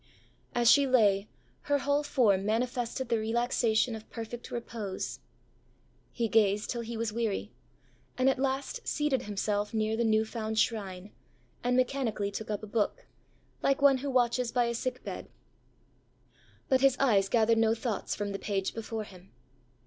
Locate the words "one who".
13.83-14.09